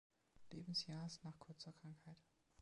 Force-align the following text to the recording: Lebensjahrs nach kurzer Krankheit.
Lebensjahrs 0.51 1.19
nach 1.23 1.37
kurzer 1.37 1.73
Krankheit. 1.73 2.17